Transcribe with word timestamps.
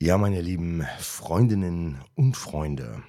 Ja, 0.00 0.16
meine 0.16 0.40
lieben 0.40 0.86
Freundinnen 1.00 2.00
und 2.14 2.36
Freunde 2.36 3.02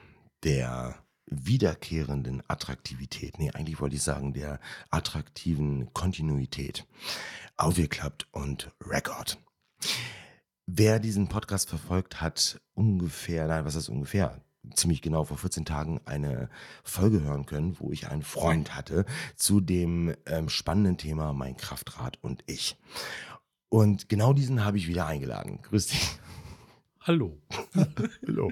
der 0.43 0.95
wiederkehrenden 1.27 2.41
Attraktivität, 2.47 3.37
nee, 3.37 3.51
eigentlich 3.51 3.79
wollte 3.79 3.95
ich 3.95 4.01
sagen, 4.01 4.33
der 4.33 4.59
attraktiven 4.89 5.93
Kontinuität. 5.93 6.87
Aufgeklappt 7.57 8.27
und 8.31 8.71
Record. 8.83 9.37
Wer 10.65 10.99
diesen 10.99 11.27
Podcast 11.27 11.69
verfolgt, 11.69 12.21
hat 12.21 12.59
ungefähr, 12.73 13.45
nein, 13.45 13.65
was 13.65 13.75
ist 13.75 13.89
ungefähr? 13.89 14.41
Ziemlich 14.73 15.03
genau 15.03 15.25
vor 15.25 15.37
14 15.37 15.65
Tagen 15.65 16.01
eine 16.05 16.49
Folge 16.83 17.21
hören 17.21 17.45
können, 17.45 17.79
wo 17.79 17.91
ich 17.91 18.07
einen 18.07 18.23
Freund 18.23 18.75
hatte 18.75 19.05
zu 19.35 19.61
dem 19.61 20.15
ähm, 20.25 20.49
spannenden 20.49 20.97
Thema 20.97 21.33
Mein 21.33 21.55
Kraftrad 21.55 22.17
und 22.23 22.43
ich. 22.47 22.77
Und 23.69 24.09
genau 24.09 24.33
diesen 24.33 24.65
habe 24.65 24.77
ich 24.77 24.87
wieder 24.87 25.05
eingeladen. 25.05 25.61
Grüß 25.61 25.85
dich. 25.85 26.19
Hallo. 27.01 27.41
Hallo. 28.27 28.51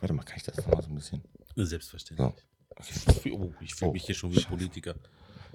Warte 0.00 0.14
mal, 0.14 0.22
kann 0.22 0.36
ich 0.36 0.44
das 0.44 0.56
noch 0.56 0.66
mal 0.68 0.82
so 0.82 0.88
ein 0.88 0.94
bisschen? 0.94 1.22
Selbstverständlich. 1.56 2.34
So, 2.80 3.10
okay. 3.10 3.32
Oh, 3.32 3.52
ich 3.60 3.74
fühle 3.74 3.92
mich 3.92 4.04
hier 4.04 4.14
schon 4.14 4.32
wie 4.34 4.40
Politiker. 4.42 4.94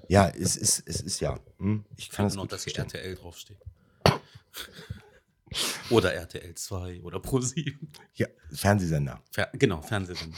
Ja, 0.09 0.27
es 0.29 0.57
ist, 0.57 0.84
es 0.85 0.99
ist 0.99 1.20
ja. 1.21 1.39
Hm? 1.59 1.85
Ich 1.95 2.09
kann 2.09 2.17
Kann 2.17 2.25
es 2.27 2.35
noch, 2.35 2.48
dass 2.48 2.65
hier. 2.65 2.77
RTL 2.77 3.15
draufsteht. 3.15 3.57
Oder 5.89 6.13
RTL 6.13 6.55
2 6.55 7.01
oder 7.03 7.20
Pro7. 7.20 7.75
Ja, 8.15 8.27
Fernsehsender. 8.51 9.21
Fer 9.31 9.49
genau, 9.53 9.81
Fernsehsender. 9.84 10.37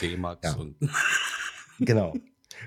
D-Max 0.00 0.40
Ja. 0.44 0.54
und. 0.56 0.76
Genau. 1.80 2.12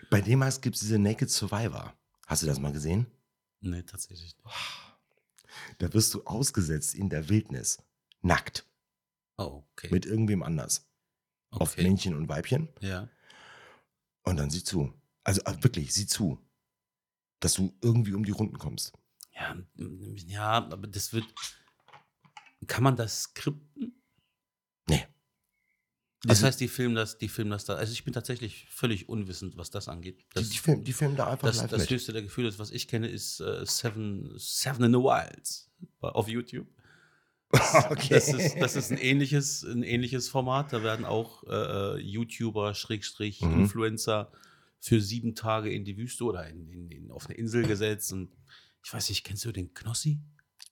Bei 0.09 0.21
dem 0.21 0.39
gibt 0.61 0.75
es 0.75 0.81
diese 0.81 0.97
Naked 0.97 1.29
Survivor. 1.29 1.93
Hast 2.27 2.43
du 2.43 2.47
das 2.47 2.59
mal 2.59 2.71
gesehen? 2.71 3.07
nee, 3.59 3.81
tatsächlich 3.83 4.21
nicht. 4.21 4.37
Da 5.79 5.93
wirst 5.93 6.13
du 6.13 6.23
ausgesetzt 6.23 6.95
in 6.95 7.09
der 7.09 7.27
Wildnis. 7.27 7.77
Nackt. 8.21 8.65
Oh, 9.37 9.63
okay. 9.73 9.89
Mit 9.91 10.05
irgendwem 10.05 10.43
anders. 10.43 10.87
Oft 11.51 11.73
okay. 11.73 11.83
Männchen 11.83 12.15
und 12.15 12.29
Weibchen. 12.29 12.69
Ja. 12.79 13.09
Und 14.23 14.37
dann 14.37 14.49
sieh 14.49 14.63
zu. 14.63 14.93
Also 15.23 15.41
äh, 15.41 15.63
wirklich, 15.63 15.93
sieh 15.93 16.07
zu. 16.07 16.39
Dass 17.39 17.53
du 17.53 17.75
irgendwie 17.81 18.13
um 18.13 18.23
die 18.23 18.31
Runden 18.31 18.57
kommst. 18.57 18.93
Ja, 19.33 19.57
ja, 20.27 20.51
aber 20.51 20.87
das 20.87 21.11
wird. 21.13 21.25
Kann 22.67 22.83
man 22.83 22.95
das 22.95 23.23
skripten? 23.23 23.99
Nee. 24.87 25.07
Das 26.23 26.37
Also- 26.37 26.47
heißt, 26.47 26.59
die 26.61 26.67
filmen 26.67 26.93
das, 26.93 27.17
die 27.17 27.27
filmen 27.29 27.49
das 27.49 27.65
da. 27.65 27.73
Also 27.75 27.91
ich 27.93 28.03
bin 28.03 28.13
tatsächlich 28.13 28.67
völlig 28.69 29.09
unwissend, 29.09 29.57
was 29.57 29.71
das 29.71 29.87
angeht. 29.87 30.19
Die, 30.19 30.25
Das, 30.35 30.49
die, 30.49 30.57
filmen, 30.59 30.83
die 30.83 30.93
filmen 30.93 31.15
da 31.15 31.25
einfach 31.27 31.47
das, 31.47 31.57
live 31.57 31.71
das 31.71 31.89
höchste 31.89 32.13
der 32.13 32.21
Gefühle, 32.21 32.55
was 32.59 32.69
ich 32.69 32.87
kenne, 32.87 33.07
ist 33.07 33.39
äh, 33.39 33.65
Seven, 33.65 34.31
Seven 34.37 34.83
in 34.85 34.91
the 34.91 34.99
Wilds 34.99 35.71
auf 36.01 36.27
YouTube. 36.27 36.67
okay. 37.89 38.09
Das 38.09 38.27
ist, 38.33 38.55
das 38.59 38.75
ist 38.75 38.91
ein, 38.91 38.97
ähnliches, 38.97 39.63
ein 39.63 39.83
ähnliches 39.83 40.29
Format. 40.29 40.71
Da 40.73 40.83
werden 40.83 41.05
auch 41.05 41.43
äh, 41.47 41.97
YouTuber, 41.99 42.73
Schrägstrich, 42.73 43.41
Mhm. 43.41 43.61
Influencer 43.61 44.31
für 44.79 44.99
sieben 45.01 45.35
Tage 45.35 45.71
in 45.71 45.85
die 45.85 45.97
Wüste 45.97 46.23
oder 46.23 46.47
in, 46.47 46.67
in, 46.69 46.89
in, 46.91 47.11
auf 47.11 47.27
eine 47.27 47.35
Insel 47.37 47.65
gesetzt. 47.67 48.13
Und 48.13 48.31
ich 48.83 48.91
weiß 48.93 49.09
nicht, 49.09 49.23
kennst 49.23 49.45
du 49.45 49.51
den 49.51 49.73
Knossi? 49.73 50.19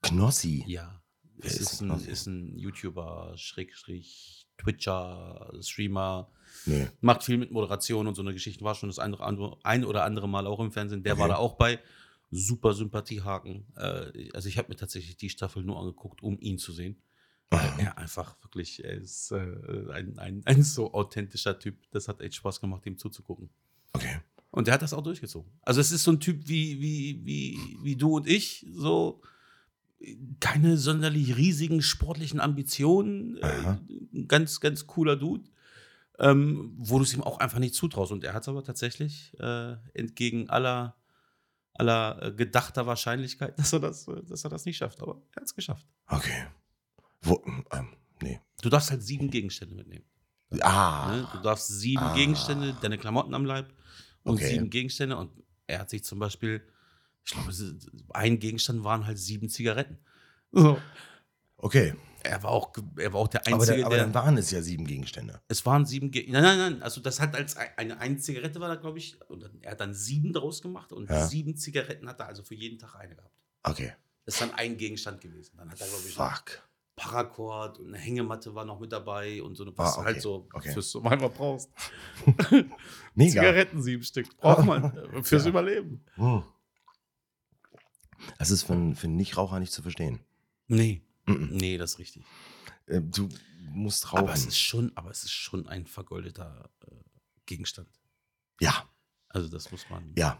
Knossi. 0.02 0.63
Ja. 0.67 1.02
Es 1.41 1.53
ist 1.53 1.73
ist, 1.73 1.81
ein, 1.81 1.88
Knossi? 1.89 2.09
ist 2.09 2.25
ein 2.27 2.57
YouTuber, 2.57 3.33
Schrägstrich, 3.35 4.47
Twitcher, 4.57 5.52
Streamer. 5.61 6.31
Nee. 6.66 6.88
Macht 7.02 7.23
viel 7.23 7.38
mit 7.38 7.52
Moderation 7.52 8.07
und 8.07 8.16
so 8.16 8.22
eine 8.22 8.33
Geschichte. 8.33 8.63
War 8.66 8.75
schon 8.75 8.89
das 8.89 9.00
ein 9.00 9.85
oder 9.85 10.03
andere 10.03 10.27
Mal 10.27 10.47
auch 10.47 10.59
im 10.59 10.72
Fernsehen. 10.72 11.03
Der 11.03 11.17
war 11.17 11.25
Okay. 11.25 11.33
da 11.33 11.38
auch 11.38 11.55
bei. 11.55 11.80
Super 12.31 12.73
Sympathiehaken. 12.73 13.66
Äh, 13.75 14.30
also 14.33 14.49
ich 14.49 14.58
habe 14.58 14.69
mir 14.69 14.75
tatsächlich 14.75 15.17
die 15.17 15.30
Staffel 15.30 15.63
nur 15.63 15.80
angeguckt, 15.80 16.22
um 16.22 16.39
ihn 16.39 16.58
zu 16.58 16.72
sehen. 16.72 17.02
Weil 17.52 17.72
er 17.80 17.97
einfach 17.97 18.35
wirklich, 18.44 18.83
er 18.83 18.94
ist 18.94 19.31
äh, 19.31 19.91
ein, 19.91 20.19
ein, 20.19 20.41
ein 20.45 20.63
so 20.63 20.94
authentischer 20.94 21.57
Typ. 21.57 21.77
Das 21.91 22.07
hat 22.07 22.22
echt 22.22 22.35
Spaß 22.35 22.61
gemacht, 22.61 22.85
ihm 22.85 22.97
zuzugucken. 22.97 23.50
Okay. 23.94 24.19
Und 24.51 24.68
der 24.68 24.75
hat 24.75 24.81
das 24.81 24.94
auch 24.94 25.03
durchgezogen. 25.03 25.51
Also 25.62 25.81
es 25.81 25.91
ist 25.91 26.03
so 26.03 26.12
ein 26.12 26.19
Typ 26.19 26.47
wie, 26.47 26.79
wie, 26.79 27.25
wie, 27.25 27.59
wie 27.81 27.95
du 27.95 28.18
und 28.18 28.28
ich, 28.28 28.68
so 28.72 29.22
keine 30.39 30.78
sonderlich 30.78 31.35
riesigen 31.38 31.81
sportlichen 31.81 32.39
Ambitionen. 32.39 33.38
Äh, 33.38 34.25
ganz, 34.28 34.59
ganz 34.59 34.88
cooler 34.88 35.16
Dude. 35.16 35.50
Ähm, 36.19 36.73
wo 36.78 36.97
du 36.97 37.03
es 37.03 37.13
ihm 37.13 37.23
auch 37.23 37.39
einfach 37.39 37.59
nicht 37.59 37.75
zutraust. 37.75 38.12
Und 38.12 38.23
er 38.23 38.34
hat 38.34 38.44
es 38.44 38.50
aber 38.50 38.63
tatsächlich 38.63 39.34
äh, 39.39 39.75
entgegen 39.94 40.50
aller, 40.50 40.95
aller 41.79 42.31
gedachter 42.31 42.85
Wahrscheinlichkeit, 42.85 43.57
dass 43.59 43.73
er, 43.73 43.79
das, 43.79 44.06
dass 44.28 44.44
er 44.44 44.50
das 44.50 44.66
nicht 44.66 44.78
schafft. 44.78 45.01
Aber 45.01 45.22
er 45.31 45.38
hat 45.38 45.44
es 45.44 45.56
geschafft. 45.56 45.85
Okay. 46.07 46.45
Wo, 47.22 47.41
ähm, 47.72 47.95
nee. 48.22 48.40
Du 48.62 48.69
darfst 48.69 48.91
halt 48.91 49.03
sieben 49.03 49.29
Gegenstände 49.29 49.75
mitnehmen. 49.75 50.06
Ah. 50.62 51.12
Ne? 51.12 51.28
Du 51.34 51.39
darfst 51.39 51.68
sieben 51.68 52.03
Ah. 52.03 52.13
Gegenstände, 52.13 52.75
deine 52.81 52.97
Klamotten 52.97 53.34
am 53.34 53.45
Leib 53.45 53.72
und 54.23 54.35
Okay. 54.35 54.47
sieben 54.53 54.69
Gegenstände. 54.69 55.16
Und 55.18 55.31
er 55.68 55.79
hat 55.79 55.89
sich 55.89 56.03
zum 56.03 56.19
Beispiel, 56.19 56.62
ich 57.25 57.31
glaube, 57.31 57.51
ein 58.13 58.39
Gegenstand 58.39 58.84
waren 58.84 59.06
halt 59.06 59.18
sieben 59.19 59.50
Zigaretten. 59.50 59.97
So. 60.51 60.79
Okay. 61.57 61.94
Er 62.24 62.44
war 62.44 62.52
auch, 62.52 62.72
er 62.97 63.13
war 63.13 63.22
auch 63.22 63.28
der 63.28 63.41
Aber, 63.47 63.56
Einzige, 63.56 63.80
da, 63.81 63.85
aber 63.85 63.96
der. 63.96 64.03
dann 64.06 64.13
waren 64.13 64.38
es 64.38 64.52
ja 64.52 64.62
sieben 64.62 64.85
Gegenstände. 64.85 65.41
es 65.47 65.66
waren 65.66 65.85
sieben 65.85 66.12
Gegenstände. 66.12 66.41
Nein, 66.47 66.57
nein, 66.57 66.72
nein. 66.74 66.84
Also, 66.84 67.02
das 67.02 67.19
hat 67.19 67.35
als 67.35 67.56
ein- 67.56 67.69
eine, 67.78 68.00
eine 68.00 68.18
Zigarette 68.18 68.59
war 68.59 68.68
da, 68.68 68.75
glaube 68.75 68.97
ich. 68.97 69.19
Und 69.30 69.50
er 69.62 69.72
hat 69.72 69.80
dann 69.80 69.94
sieben 69.94 70.34
draus 70.34 70.62
gemacht 70.62 70.91
und 70.91 71.09
Ja. 71.09 71.25
sieben 71.25 71.56
Zigaretten 71.56 72.07
hat 72.09 72.19
er 72.19 72.28
also 72.28 72.44
für 72.44 72.56
jeden 72.56 72.78
Tag 72.80 72.96
eine 72.96 73.16
gehabt. 73.16 73.34
Okay. 73.63 73.94
Das 74.25 74.35
ist 74.35 74.41
dann 74.41 74.53
ein 74.53 74.78
Gegenstand 74.78 75.22
gewesen. 75.22 75.56
Dann 75.57 75.69
hat 75.72 75.80
er, 75.81 75.88
glaube 75.88 76.03
ich, 76.07 76.13
Fuck. 76.13 76.62
Paracord 76.96 77.80
und 77.80 77.88
eine 77.88 77.97
Hängematte 77.97 78.53
war 78.53 78.66
noch 78.66 78.80
mit 78.81 78.91
dabei 78.91 79.41
und 79.41 79.56
so 79.56 79.63
eine, 79.63 79.78
was 79.78 79.94
Ah, 79.96 80.00
okay. 80.01 80.06
halt 80.06 80.22
so 80.22 80.47
Okay. 80.53 80.74
fürs 80.74 80.91
Survival 80.91 81.30
brauchst. 81.30 81.69
Mega. 83.16 83.31
Zigaretten 83.31 83.81
sieben 83.81 84.03
Stück 84.03 84.36
braucht 84.38 84.66
man 84.66 84.84
äh, 85.13 85.24
fürs 85.24 85.44
Ja. 85.46 85.50
Überleben. 85.50 86.03
Hm. 86.16 86.44
Das 88.38 88.51
ist 88.51 88.63
für, 88.63 88.74
einen- 88.74 88.96
für 88.96 89.07
einen 89.07 89.16
Nichtraucher 89.16 89.59
nicht 89.59 89.72
zu 89.72 89.81
verstehen. 89.81 90.19
Nee, 90.68 91.01
Mhm. 91.29 91.50
nee, 91.57 91.78
das 91.78 91.94
ist 91.94 92.00
richtig. 92.00 92.23
Äh, 92.88 93.01
Du 93.01 93.29
musst 93.72 94.12
rauchen. 94.13 94.23
Aber 94.23 94.34
es 94.34 94.45
ist 94.45 94.57
schon, 94.59 94.91
aber 94.95 95.12
es 95.12 95.23
ist 95.23 95.31
schon 95.31 95.67
ein 95.67 95.85
vergoldeter 95.85 96.69
äh, 96.88 96.95
Gegenstand. 97.45 97.88
ja, 98.59 98.90
Also 99.29 99.47
das 99.47 99.72
muss 99.72 99.89
man. 99.89 100.13
ja. 100.18 100.38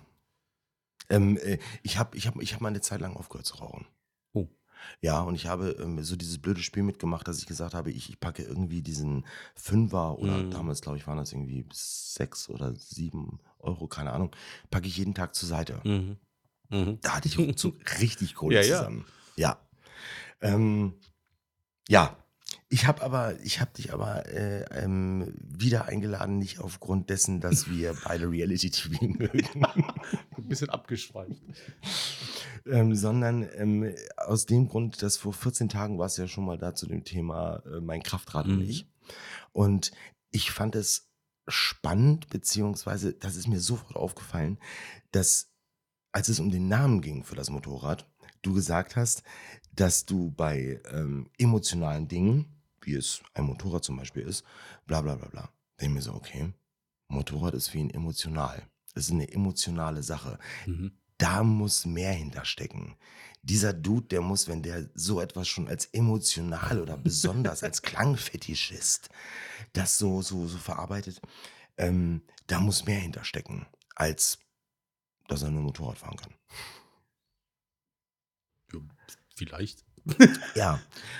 Ähm, 1.10 1.38
äh, 1.38 1.58
ich 1.82 1.98
habe 1.98 2.16
ich 2.18 2.28
hab, 2.28 2.40
ich 2.42 2.54
hab 2.54 2.62
mal 2.62 2.68
eine 2.70 2.82
Zeit 2.82 3.02
lang 3.02 3.16
aufgehört 3.16 3.46
zu 3.48 3.56
rauchen. 3.58 3.88
Oh. 4.34 4.48
Ja, 5.02 5.22
und 5.22 5.34
ich 5.36 5.48
habe 5.48 5.72
ähm, 5.80 6.04
so 6.04 6.16
dieses 6.16 6.40
blöde 6.40 6.62
Spiel 6.62 6.84
mitgemacht, 6.84 7.28
dass 7.28 7.40
ich 7.40 7.48
gesagt 7.48 7.74
habe, 7.74 7.90
ich, 7.92 8.10
ich 8.10 8.20
packe 8.20 8.44
irgendwie 8.44 8.82
diesen 8.82 9.26
Fünfer 9.56 10.20
oder 10.20 10.38
Mhm. 10.38 10.52
damals, 10.52 10.82
glaube 10.82 10.98
ich, 10.98 11.08
waren 11.08 11.18
das 11.18 11.32
irgendwie 11.34 11.66
sechs 11.74 12.48
oder 12.50 12.76
sieben 12.76 13.40
Euro, 13.58 13.88
keine 13.88 14.12
Ahnung, 14.14 14.36
packe 14.70 14.88
ich 14.88 14.98
jeden 14.98 15.16
Tag 15.16 15.34
zur 15.36 15.50
Seite. 15.50 15.82
Mhm. 15.84 16.18
Mhm. 16.70 17.00
Da 17.02 17.16
hatte 17.16 17.28
ich 17.28 17.40
ruckzuck 17.40 17.76
richtig 18.02 18.36
Kohle 18.36 18.58
Ja, 18.58 18.62
ja. 18.62 18.78
zusammen. 18.78 19.06
Ja. 19.36 19.60
Ähm, 20.42 20.94
ja. 21.88 22.16
Ich 22.72 22.86
habe 22.88 23.02
aber, 23.04 23.40
ich 23.42 23.60
habe 23.62 23.72
dich 23.76 23.94
aber 23.94 24.28
äh, 24.28 24.64
ähm, 24.84 25.34
wieder 25.40 25.86
eingeladen, 25.86 26.38
nicht 26.38 26.60
aufgrund 26.60 27.10
dessen, 27.10 27.40
dass 27.42 27.70
wir 27.70 27.96
beide 28.06 28.30
Reality-TV 28.30 29.06
mögen, 29.06 29.66
Ein 29.66 30.48
bisschen 30.48 30.70
abgeschweift. 30.70 31.42
ähm, 32.68 32.96
sondern 32.96 33.48
ähm, 33.56 33.94
aus 34.18 34.46
dem 34.46 34.68
Grund, 34.68 35.02
dass 35.02 35.18
vor 35.18 35.34
14 35.34 35.70
Tagen 35.70 35.98
war 35.98 36.06
es 36.08 36.18
ja 36.18 36.28
schon 36.28 36.46
mal 36.46 36.58
da 36.58 36.74
zu 36.76 36.86
dem 36.88 37.04
Thema 37.04 37.64
äh, 37.66 37.82
mein 37.82 38.04
Kraftrad 38.04 38.46
und 38.48 38.58
Mhm. 38.58 38.70
ich. 38.70 38.88
Und 39.52 39.92
ich 40.32 40.52
fand 40.52 40.76
es 40.76 41.10
spannend, 41.48 42.30
beziehungsweise 42.30 43.14
das 43.14 43.36
ist 43.36 43.48
mir 43.48 43.60
sofort 43.60 43.96
aufgefallen, 43.96 44.60
dass 45.12 45.52
als 46.12 46.30
es 46.30 46.40
um 46.40 46.52
den 46.52 46.68
Namen 46.68 47.02
ging 47.02 47.24
für 47.24 47.36
das 47.36 47.50
Motorrad, 47.50 48.08
du 48.44 48.54
gesagt 48.54 48.96
hast, 48.96 49.24
dass 49.80 50.06
du 50.06 50.32
bei 50.32 50.82
ähm, 50.92 51.30
emotionalen 51.38 52.10
Dingen, 52.10 52.46
wie 52.82 52.96
es 52.96 53.22
ein 53.34 53.46
Motorrad 53.46 53.84
zum 53.84 53.96
Beispiel 53.96 54.24
ist, 54.24 54.44
bla 54.86 55.00
bla 55.00 55.16
bla 55.16 55.30
bla, 55.30 55.50
denke 55.80 55.86
ich 55.86 55.90
mir 55.90 56.02
so, 56.02 56.14
okay, 56.14 56.52
Motorrad 57.08 57.54
ist 57.54 57.74
wie 57.74 57.80
ein 57.80 57.90
emotional. 57.90 58.68
Es 58.94 59.06
ist 59.06 59.12
eine 59.12 59.32
emotionale 59.32 60.04
Sache. 60.04 60.38
Mhm. 60.66 60.92
Da 61.18 61.44
muss 61.44 61.86
mehr 61.86 62.12
hinterstecken. 62.12 62.96
Dieser 63.42 63.72
Dude, 63.72 64.08
der 64.08 64.22
muss, 64.22 64.50
wenn 64.50 64.64
der 64.64 64.90
so 64.96 65.22
etwas 65.22 65.48
schon 65.48 65.70
als 65.70 65.86
emotional 65.86 66.82
oder 66.82 66.98
besonders 66.98 67.64
als 67.64 67.82
Klangfetischist 67.82 69.10
das 69.72 69.98
so, 69.98 70.22
so, 70.22 70.46
so 70.48 70.58
verarbeitet, 70.58 71.22
ähm, 71.78 72.24
da 72.48 72.60
muss 72.60 72.86
mehr 72.86 73.00
hinterstecken, 73.00 73.66
als 73.96 74.40
dass 75.30 75.44
er 75.44 75.52
nur 75.52 75.64
Motorrad 75.64 76.00
fahren 76.00 76.18
kann. 76.18 76.34
Vielleicht. 79.40 79.86
Ja, 80.56 80.80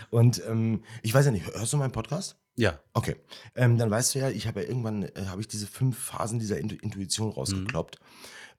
und 0.10 0.42
ähm, 0.48 0.84
ich 1.04 1.14
weiß 1.14 1.26
ja 1.26 1.32
nicht, 1.32 1.46
hörst 1.46 1.74
du 1.74 1.78
meinen 1.78 1.92
Podcast? 1.92 2.38
Ja. 2.56 2.80
Okay, 2.94 3.16
ähm, 3.56 3.78
dann 3.78 3.90
weißt 3.90 4.14
du 4.14 4.20
ja, 4.20 4.30
ich 4.30 4.48
habe 4.48 4.62
ja 4.62 4.68
irgendwann, 4.68 5.04
äh, 5.04 5.26
habe 5.28 5.42
ich 5.42 5.48
diese 5.48 5.68
fünf 5.68 5.98
Phasen 5.98 6.40
dieser 6.40 6.58
Intu 6.60 6.76
Intuition 6.76 7.32
rausgekloppt. 7.32 8.00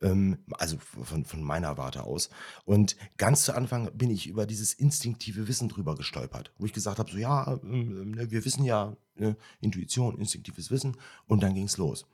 Ähm, 0.00 0.38
also 0.52 0.78
von, 0.78 1.26
von 1.26 1.42
meiner 1.42 1.76
Warte 1.76 2.04
aus. 2.04 2.30
Und 2.64 2.96
ganz 3.18 3.44
zu 3.44 3.54
Anfang 3.54 3.90
bin 3.92 4.10
ich 4.10 4.26
über 4.26 4.46
dieses 4.46 4.72
instinktive 4.72 5.46
Wissen 5.48 5.68
drüber 5.68 5.94
gestolpert, 5.94 6.52
wo 6.56 6.64
ich 6.64 6.72
gesagt 6.72 6.98
habe, 6.98 7.10
so 7.10 7.18
ja, 7.18 7.58
ne, 7.62 8.30
wir 8.30 8.44
wissen 8.46 8.64
ja, 8.64 8.96
ne, 9.16 9.36
Intuition, 9.60 10.18
instinktives 10.18 10.70
Wissen 10.70 10.96
und 11.26 11.42
dann 11.42 11.54
ging 11.54 11.66
es 11.66 11.76
los. 11.76 12.06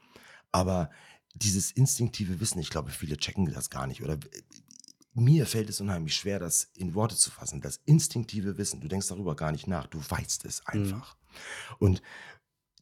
Aber 0.51 0.91
dieses 1.35 1.71
instinktive 1.71 2.41
Wissen, 2.41 2.59
ich 2.59 2.71
glaube, 2.71 2.91
viele 2.91 3.17
checken 3.17 3.47
das 3.53 3.71
gar 3.71 3.87
nicht. 3.87 4.03
Oder 4.03 4.15
äh, 4.15 4.43
mir 5.17 5.47
fällt 5.47 5.71
es 5.71 5.81
unheimlich 5.81 6.15
schwer, 6.17 6.39
das 6.39 6.71
in 6.77 6.95
Worte 6.95 7.17
zu 7.17 7.31
fassen. 7.31 7.61
Das 7.61 7.81
instinktive 7.87 8.59
Wissen, 8.59 8.81
du 8.81 8.89
denkst 8.89 9.09
darüber 9.09 9.37
gar 9.37 9.53
nicht 9.53 9.67
nach, 9.67 9.87
du 9.87 9.99
weißt 9.99 10.45
es 10.45 10.67
Mhm. 10.73 11.03
einfach. 11.03 11.17
Und 11.79 12.03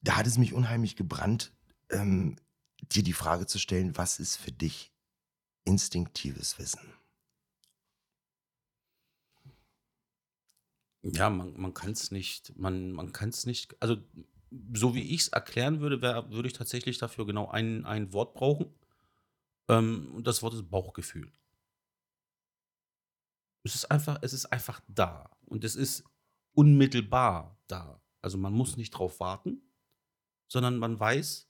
da 0.02 0.16
hat 0.16 0.26
es 0.26 0.38
mich 0.38 0.54
unheimlich 0.54 0.96
gebrannt, 0.96 1.54
ähm, 1.90 2.36
dir 2.82 3.02
die 3.02 3.12
Frage 3.14 3.46
zu 3.46 3.58
stellen, 3.58 3.96
was 3.96 4.20
ist 4.20 4.36
für 4.36 4.52
dich 4.52 4.92
instinktives 5.64 6.58
Wissen? 6.58 6.80
Ja, 11.02 11.28
man, 11.28 11.52
man 11.60 11.74
kann 11.74 11.92
es 11.92 12.10
nicht, 12.10 12.56
man, 12.56 12.92
man 12.92 13.12
kann 13.12 13.28
es 13.28 13.44
nicht, 13.44 13.76
also 13.82 13.96
so 14.72 14.94
wie 14.94 15.02
ich 15.14 15.22
es 15.22 15.28
erklären 15.28 15.80
würde, 15.80 16.00
wär, 16.00 16.30
würde 16.30 16.48
ich 16.48 16.54
tatsächlich 16.54 16.96
dafür 16.98 17.26
genau 17.26 17.48
ein, 17.50 17.84
ein 17.84 18.12
Wort 18.12 18.34
brauchen. 18.34 18.74
Ähm, 19.68 20.12
und 20.14 20.26
das 20.26 20.42
Wort 20.42 20.54
ist 20.54 20.70
Bauchgefühl. 20.70 21.32
Es 23.64 23.74
ist 23.74 23.90
einfach, 23.90 24.18
es 24.22 24.32
ist 24.32 24.46
einfach 24.46 24.80
da. 24.88 25.30
Und 25.46 25.64
es 25.64 25.74
ist 25.74 26.04
unmittelbar 26.52 27.58
da. 27.66 28.00
Also 28.20 28.38
man 28.38 28.52
muss 28.52 28.76
nicht 28.76 28.90
drauf 28.90 29.20
warten, 29.20 29.60
sondern 30.48 30.78
man 30.78 30.98
weiß, 30.98 31.48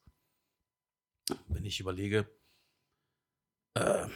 wenn 1.49 1.65
ich 1.65 1.81
überlege, 1.81 2.29
äh, 3.75 4.07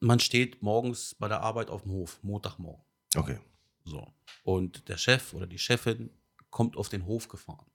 man 0.00 0.20
steht 0.20 0.62
morgens 0.62 1.14
bei 1.14 1.28
der 1.28 1.40
Arbeit 1.40 1.70
auf 1.70 1.82
dem 1.82 1.92
Hof, 1.92 2.22
Montagmorgen. 2.22 2.84
Okay. 3.14 3.38
So. 3.84 4.12
Und 4.42 4.88
der 4.88 4.98
Chef 4.98 5.32
oder 5.32 5.46
die 5.46 5.58
Chefin 5.58 6.10
kommt 6.50 6.76
auf 6.76 6.88
den 6.88 7.06
Hof 7.06 7.28
gefahren. 7.28 7.70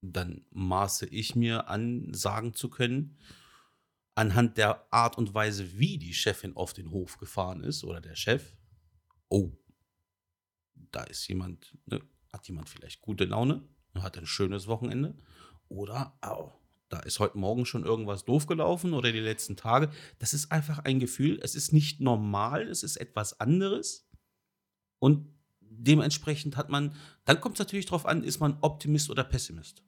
Dann 0.00 0.44
maße 0.50 1.06
ich 1.06 1.34
mir 1.34 1.68
an, 1.68 2.12
sagen 2.12 2.54
zu 2.54 2.68
können, 2.68 3.18
anhand 4.18 4.58
der 4.58 4.92
Art 4.92 5.16
und 5.16 5.32
Weise, 5.32 5.78
wie 5.78 5.96
die 5.96 6.12
Chefin 6.12 6.56
auf 6.56 6.72
den 6.72 6.90
Hof 6.90 7.18
gefahren 7.18 7.62
ist 7.62 7.84
oder 7.84 8.00
der 8.00 8.16
Chef, 8.16 8.56
oh, 9.28 9.52
da 10.74 11.04
ist 11.04 11.28
jemand, 11.28 11.78
ne, 11.86 12.00
hat 12.32 12.48
jemand 12.48 12.68
vielleicht 12.68 13.00
gute 13.00 13.26
Laune, 13.26 13.62
hat 13.94 14.18
ein 14.18 14.26
schönes 14.26 14.66
Wochenende 14.66 15.16
oder 15.68 16.18
oh, 16.26 16.50
da 16.88 16.98
ist 16.98 17.20
heute 17.20 17.38
Morgen 17.38 17.64
schon 17.64 17.84
irgendwas 17.84 18.24
doof 18.24 18.46
gelaufen 18.46 18.92
oder 18.92 19.12
die 19.12 19.20
letzten 19.20 19.56
Tage. 19.56 19.88
Das 20.18 20.34
ist 20.34 20.50
einfach 20.50 20.80
ein 20.80 20.98
Gefühl, 20.98 21.38
es 21.40 21.54
ist 21.54 21.72
nicht 21.72 22.00
normal, 22.00 22.66
es 22.66 22.82
ist 22.82 22.96
etwas 22.96 23.38
anderes. 23.38 24.10
Und 24.98 25.32
dementsprechend 25.60 26.56
hat 26.56 26.70
man, 26.70 26.96
dann 27.24 27.40
kommt 27.40 27.54
es 27.54 27.60
natürlich 27.60 27.86
darauf 27.86 28.04
an, 28.04 28.24
ist 28.24 28.40
man 28.40 28.58
Optimist 28.62 29.10
oder 29.10 29.22
Pessimist. 29.22 29.84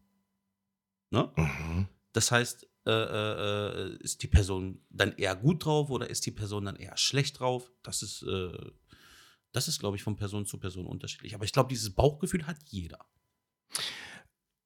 Ne? 1.10 1.32
Mhm. 1.36 1.88
Das 2.12 2.30
heißt, 2.30 2.69
äh, 2.86 2.90
äh, 2.90 3.96
ist 4.00 4.22
die 4.22 4.26
Person 4.28 4.80
dann 4.90 5.12
eher 5.12 5.36
gut 5.36 5.64
drauf 5.64 5.90
oder 5.90 6.08
ist 6.08 6.24
die 6.26 6.30
Person 6.30 6.64
dann 6.64 6.76
eher 6.76 6.96
schlecht 6.96 7.40
drauf? 7.40 7.70
Das 7.82 8.02
ist, 8.02 8.22
äh, 8.22 8.52
das 9.52 9.68
ist, 9.68 9.80
glaube 9.80 9.96
ich, 9.96 10.02
von 10.02 10.16
Person 10.16 10.46
zu 10.46 10.58
Person 10.58 10.86
unterschiedlich. 10.86 11.34
Aber 11.34 11.44
ich 11.44 11.52
glaube, 11.52 11.68
dieses 11.68 11.90
Bauchgefühl 11.94 12.46
hat 12.46 12.56
jeder. 12.68 13.04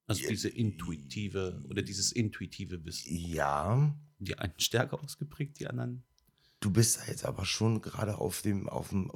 Also 0.06 0.28
diese 0.28 0.48
intuitive 0.50 1.62
oder 1.68 1.82
dieses 1.82 2.12
intuitive 2.12 2.84
Wissen. 2.84 3.14
Ja, 3.16 3.96
Die 4.18 4.38
einen 4.38 4.52
stärker 4.58 5.02
ausgeprägt, 5.02 5.58
die 5.60 5.66
anderen. 5.66 6.04
du 6.60 6.70
bist 6.70 7.00
jetzt 7.08 7.24
aber 7.24 7.44
schon 7.44 7.80
gerade 7.82 8.18
auf 8.18 8.42
dem, 8.42 8.68
auf 8.68 8.90
dem 8.90 9.10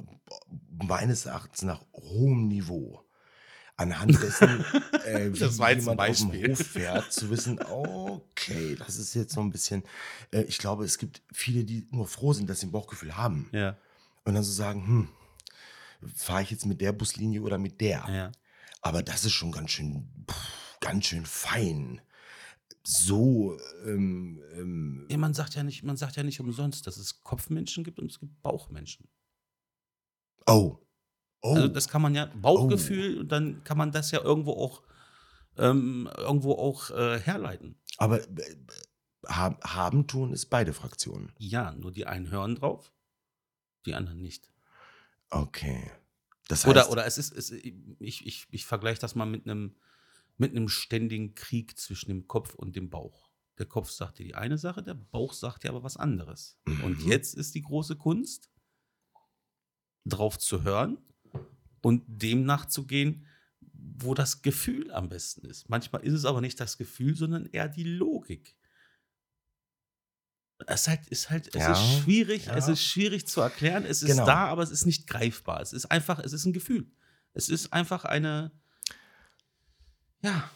meines 0.69 1.25
Erachtens 1.25 1.61
nach 1.63 1.85
hohem 1.93 2.47
Niveau. 2.47 3.08
Anhand 3.79 4.21
dessen, 4.21 4.65
äh, 5.05 5.33
wie 5.33 5.39
Das 5.39 5.57
war 5.57 5.71
jemand 5.71 5.99
auf 6.01 6.17
dem. 6.17 6.49
Hof 6.51 6.59
fährt, 6.59 7.13
zu 7.13 7.29
wissen, 7.29 7.59
okay, 7.61 8.75
das 8.75 8.97
ist 8.97 9.13
jetzt 9.13 9.33
so 9.33 9.39
ein 9.39 9.51
bisschen, 9.51 9.83
äh, 10.31 10.41
ich 10.41 10.57
glaube, 10.57 10.83
es 10.83 10.97
gibt 10.97 11.21
viele, 11.31 11.63
die 11.63 11.87
nur 11.91 12.05
froh 12.07 12.33
sind, 12.33 12.49
dass 12.49 12.59
sie 12.59 12.67
ein 12.67 12.71
Bauchgefühl 12.71 13.15
haben. 13.15 13.49
Ja. 13.53 13.77
Und 14.25 14.33
dann 14.33 14.43
so 14.43 14.51
sagen, 14.51 14.85
hm, 14.85 15.07
fahre 16.13 16.43
ich 16.43 16.51
jetzt 16.51 16.65
mit 16.65 16.81
der 16.81 16.91
Buslinie 16.91 17.41
oder 17.41 17.57
mit 17.57 17.79
der? 17.79 18.05
ja. 18.09 18.31
Aber 18.81 19.03
das 19.03 19.25
ist 19.25 19.33
schon 19.33 19.51
ganz 19.51 19.71
schön, 19.71 20.07
pff, 20.29 20.77
ganz 20.79 21.05
schön 21.05 21.25
fein. 21.25 22.01
So, 22.83 23.57
ähm, 23.85 24.41
ähm, 24.53 25.05
Ja, 25.09 25.17
man 25.17 25.33
sagt 25.33 25.55
ja 25.55 25.63
nicht, 25.63 25.83
man 25.83 25.97
sagt 25.97 26.15
ja 26.15 26.23
nicht 26.23 26.39
umsonst, 26.39 26.87
dass 26.87 26.97
es 26.97 27.21
Kopfmenschen 27.21 27.83
gibt 27.83 27.99
und 27.99 28.09
es 28.09 28.19
gibt 28.19 28.41
Bauchmenschen. 28.41 29.07
oh, 30.47 30.79
oh, 31.41 31.55
Also 31.55 31.67
das 31.67 31.87
kann 31.87 32.01
man 32.01 32.15
ja, 32.15 32.25
Bauchgefühl, 32.35 33.19
und 33.19 33.31
dann 33.31 33.63
kann 33.63 33.77
man 33.77 33.91
das 33.91 34.11
ja 34.11 34.21
irgendwo 34.21 34.53
auch, 34.53 34.81
ähm, 35.57 36.09
irgendwo 36.17 36.53
auch 36.53 36.89
äh, 36.91 37.19
herleiten. 37.19 37.75
aber 37.97 38.21
äh, 38.21 38.55
ha- 39.27 39.59
haben 39.63 40.07
tun 40.07 40.31
ist 40.33 40.47
beide 40.47 40.73
Fraktionen. 40.73 41.31
Ja, 41.37 41.71
nur 41.73 41.91
die 41.91 42.05
einen 42.05 42.29
hören 42.29 42.55
drauf, 42.55 42.93
die 43.85 43.93
anderen 43.95 44.21
nicht. 44.21 44.49
Okay. 45.29 45.91
Das 46.47 46.65
heißt, 46.65 46.69
Oder, 46.69 46.89
oder 46.91 47.05
es 47.05 47.17
ist, 47.17 47.31
es, 47.31 47.51
ich, 47.51 48.25
ich, 48.25 48.47
ich 48.49 48.65
vergleiche 48.65 48.99
das 49.01 49.13
mal 49.15 49.25
mit 49.25 49.45
einem, 49.45 49.75
mit 50.37 50.51
einem 50.55 50.67
ständigen 50.69 51.35
Krieg 51.35 51.77
zwischen 51.77 52.09
dem 52.09 52.27
Kopf 52.27 52.55
und 52.55 52.75
dem 52.75 52.89
Bauch. 52.89 53.29
Der 53.59 53.65
Kopf 53.67 53.91
sagt 53.91 54.17
dir 54.19 54.23
die 54.25 54.35
eine 54.35 54.57
Sache, 54.57 54.81
der 54.81 54.93
Bauch 54.95 55.33
sagt 55.33 55.63
dir 55.63 55.69
aber 55.69 55.83
was 55.83 55.97
anderes. 55.97 56.57
Und 56.65 57.03
Mhm. 57.03 57.07
jetzt 57.07 57.35
ist 57.35 57.53
die 57.55 57.61
große 57.61 57.97
Kunst, 57.97 58.49
drauf 60.05 60.39
zu 60.39 60.63
hören 60.63 60.97
und 61.81 62.03
dem 62.07 62.45
nachzugehen, 62.45 63.25
wo 63.73 64.13
das 64.13 64.41
Gefühl 64.41 64.91
am 64.91 65.09
besten 65.09 65.45
ist. 65.45 65.69
Manchmal 65.69 66.03
ist 66.03 66.13
es 66.13 66.25
aber 66.25 66.41
nicht 66.41 66.59
das 66.59 66.77
Gefühl, 66.77 67.15
sondern 67.15 67.45
eher 67.47 67.67
die 67.69 67.83
Logik. 67.83 68.55
Es 70.67 70.81
ist 70.81 70.87
halt, 70.89 71.07
ist 71.07 71.29
halt, 71.29 71.55
es 71.55 71.61
Ja, 71.61 71.71
ist 71.71 72.01
schwierig, 72.03 72.45
ja. 72.47 72.55
es 72.55 72.67
ist 72.67 72.83
schwierig 72.83 73.27
zu 73.27 73.39
erklären. 73.41 73.85
Es 73.85 74.03
ist 74.03 74.11
Genau. 74.11 74.25
da, 74.25 74.45
aber 74.47 74.61
es 74.61 74.71
ist 74.71 74.85
nicht 74.85 75.07
greifbar. 75.07 75.61
Es 75.61 75.71
ist 75.71 75.85
einfach, 75.85 76.19
es 76.19 76.33
ist 76.33 76.45
ein 76.45 76.53
Gefühl. 76.53 76.91
Es 77.33 77.47
ist 77.47 77.71
einfach 77.71 78.03
eine, 78.05 78.51
ja, 80.21 80.49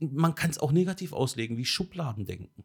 man 0.00 0.34
kann 0.34 0.50
es 0.50 0.58
auch 0.58 0.72
negativ 0.72 1.12
auslegen, 1.12 1.56
wie 1.58 1.64
Schubladendenken. 1.66 2.64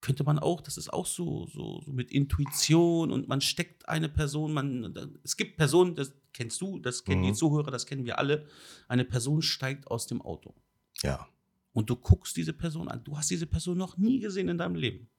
Könnte 0.00 0.24
man 0.24 0.38
auch, 0.38 0.62
das 0.62 0.78
ist 0.78 0.90
auch 0.92 1.04
so, 1.06 1.46
so, 1.48 1.82
so 1.82 1.92
mit 1.92 2.10
Intuition 2.10 3.10
und 3.10 3.28
man 3.28 3.40
steckt 3.42 3.86
eine 3.88 4.08
Person, 4.08 4.52
man, 4.54 5.18
es 5.24 5.36
gibt 5.36 5.56
Personen, 5.58 5.94
das 5.94 6.12
kennst 6.32 6.60
du, 6.62 6.78
das 6.78 7.04
kennen 7.04 7.22
die 7.22 7.30
Mhm. 7.30 7.34
Zuhörer, 7.34 7.70
das 7.70 7.84
kennen 7.86 8.06
wir 8.06 8.18
alle. 8.18 8.46
Eine 8.88 9.04
Person 9.04 9.42
steigt 9.42 9.88
aus 9.88 10.06
dem 10.06 10.22
Auto 10.22 10.54
ja. 11.02 11.28
und 11.72 11.90
du 11.90 11.96
guckst 11.96 12.34
diese 12.36 12.54
Person 12.54 12.88
an. 12.88 13.04
Du 13.04 13.18
hast 13.18 13.28
diese 13.30 13.46
Person 13.46 13.76
noch 13.76 13.98
nie 13.98 14.20
gesehen 14.20 14.48
in 14.48 14.56
deinem 14.58 14.74
Leben. 14.76 15.10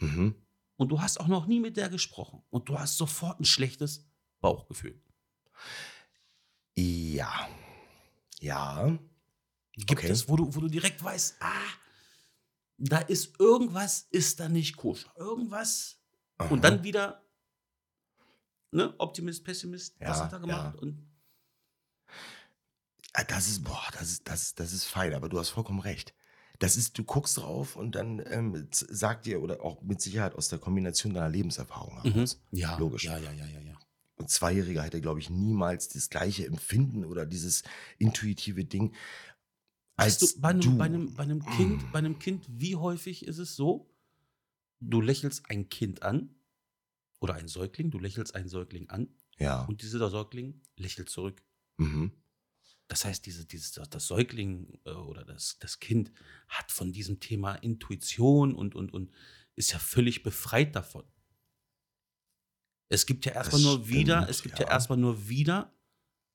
Mhm. 0.00 0.36
Und 0.76 0.88
du 0.90 1.00
hast 1.00 1.18
auch 1.18 1.26
noch 1.28 1.46
nie 1.46 1.58
mit 1.58 1.76
der 1.76 1.88
gesprochen. 1.88 2.42
Und 2.50 2.68
du 2.68 2.78
hast 2.78 2.98
sofort 2.98 3.40
ein 3.40 3.44
schlechtes 3.44 4.06
Bauchgefühl. 4.40 5.00
Ja. 6.76 7.48
Ja. 8.40 8.98
Gibt 9.74 9.92
Okay. 9.92 10.08
es, 10.08 10.28
wo 10.28 10.36
du, 10.36 10.54
wo 10.54 10.60
du 10.60 10.68
direkt 10.68 11.02
weißt, 11.02 11.36
ah, 11.40 11.50
da 12.78 12.98
ist 12.98 13.38
irgendwas, 13.40 14.06
ist 14.10 14.40
da 14.40 14.48
nicht 14.48 14.76
koscher. 14.76 15.12
Irgendwas. 15.16 15.98
Aha. 16.38 16.48
Und 16.50 16.62
dann 16.64 16.82
wieder, 16.84 17.24
ne, 18.70 18.94
Optimist, 18.98 19.44
Pessimist, 19.44 19.96
was 20.00 20.18
Ja, 20.18 20.24
hat 20.24 20.32
er 20.32 20.40
gemacht? 20.40 20.74
ja. 20.74 20.80
Und 20.80 21.06
Ah, 23.12 23.24
Das 23.24 23.48
ist, 23.48 23.64
boah, 23.64 23.82
das 23.92 24.10
ist, 24.10 24.28
das, 24.28 24.54
das 24.54 24.72
ist 24.72 24.84
fein, 24.84 25.14
aber 25.14 25.28
du 25.28 25.38
hast 25.38 25.48
vollkommen 25.50 25.80
recht. 25.80 26.14
Das 26.58 26.76
ist, 26.76 26.96
du 26.98 27.04
guckst 27.04 27.38
drauf 27.38 27.76
und 27.76 27.94
dann 27.94 28.22
ähm, 28.26 28.68
sagt 28.70 29.26
dir, 29.26 29.42
oder 29.42 29.62
auch 29.62 29.82
mit 29.82 30.00
Sicherheit 30.00 30.34
aus 30.34 30.48
der 30.48 30.58
Kombination 30.58 31.14
deiner 31.14 31.28
Lebenserfahrung 31.28 32.02
heraus. 32.02 32.42
ja, 32.50 32.76
Logisch. 32.78 33.04
Ja, 33.04 33.16
ja, 33.18 33.32
ja, 33.32 33.46
ja, 33.46 33.60
ja. 33.60 33.78
Ein 34.18 34.28
Zweijähriger 34.28 34.82
hätte, 34.82 35.00
glaube 35.02 35.20
ich, 35.20 35.28
niemals 35.28 35.88
das 35.88 36.08
gleiche 36.08 36.46
Empfinden 36.46 37.04
oder 37.04 37.26
dieses 37.26 37.62
intuitive 37.98 38.64
Ding. 38.64 38.94
Als 39.96 40.20
Weißt 40.20 40.36
du, 40.36 40.40
bei 40.40 40.48
einem, 40.50 40.60
du. 40.60 40.76
Bei, 40.76 40.84
einem, 40.84 41.14
bei 41.14 41.22
einem 41.22 41.44
Kind, 41.44 41.92
bei 41.92 41.98
einem 41.98 42.18
Kind, 42.18 42.44
wie 42.48 42.76
häufig 42.76 43.24
ist 43.26 43.38
es 43.38 43.56
so, 43.56 43.90
du 44.80 45.00
lächelst 45.00 45.48
ein 45.50 45.68
Kind 45.68 46.02
an 46.02 46.34
oder 47.20 47.34
ein 47.34 47.48
Säugling, 47.48 47.90
du 47.90 47.98
lächelst 47.98 48.34
einen 48.34 48.48
Säugling 48.48 48.90
an 48.90 49.08
Ja. 49.38 49.64
und 49.64 49.82
dieser 49.82 50.10
Säugling 50.10 50.60
lächelt 50.76 51.08
zurück. 51.08 51.42
Mhm. 51.78 52.12
Das 52.88 53.04
heißt, 53.04 53.24
diese, 53.26 53.46
dieses, 53.46 53.72
das 53.72 54.06
Säugling 54.06 54.78
äh, 54.84 54.90
oder 54.90 55.24
das, 55.24 55.58
das 55.58 55.80
Kind 55.80 56.12
hat 56.48 56.70
von 56.70 56.92
diesem 56.92 57.18
Thema 57.18 57.54
Intuition 57.56 58.54
und, 58.54 58.74
und, 58.74 58.92
und 58.92 59.10
ist 59.56 59.72
ja 59.72 59.78
völlig 59.78 60.22
befreit 60.22 60.76
davon. 60.76 61.04
Es 62.88 63.06
gibt 63.06 63.24
ja 63.24 63.32
erstmal 63.32 63.62
nur 63.62 63.88
wieder, 63.88 64.28
es 64.28 64.42
gibt 64.42 64.58
ja, 64.58 64.66
ja. 64.66 64.70
erstmal 64.72 64.98
nur 64.98 65.28
wieder, 65.28 65.74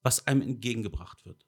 was 0.02 0.28
einem 0.28 0.42
entgegengebracht 0.42 1.26
wird. 1.26 1.48